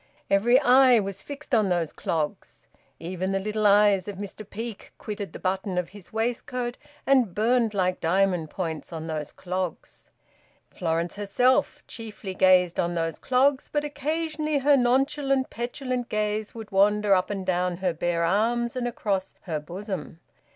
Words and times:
Every 0.31 0.59
eye 0.59 0.99
was 0.99 1.21
fixed 1.21 1.53
on 1.53 1.69
those 1.69 1.93
clogs; 1.93 2.65
even 2.97 3.33
the 3.33 3.39
little 3.39 3.67
eyes 3.67 4.07
of 4.07 4.15
Mr 4.17 4.49
Peake 4.49 4.91
quitted 4.97 5.31
the 5.31 5.37
button 5.37 5.77
of 5.77 5.89
his 5.89 6.11
waistcoat 6.11 6.75
and 7.05 7.35
burned 7.35 7.75
like 7.75 7.99
diamond 7.99 8.49
points 8.49 8.91
on 8.91 9.05
those 9.05 9.31
clogs. 9.31 10.09
Florence 10.71 11.17
herself 11.17 11.83
chiefly 11.85 12.33
gazed 12.33 12.79
on 12.79 12.95
those 12.95 13.19
clogs, 13.19 13.69
but 13.71 13.83
occasionally 13.85 14.57
her 14.57 14.75
nonchalant 14.75 15.51
petulant 15.51 16.09
gaze 16.09 16.55
would 16.55 16.71
wander 16.71 17.13
up 17.13 17.29
and 17.29 17.45
down 17.45 17.77
her 17.77 17.93
bare 17.93 18.23
arms 18.23 18.75
and 18.75 18.87
across 18.87 19.35
her 19.43 19.59
bosom. 19.59 20.19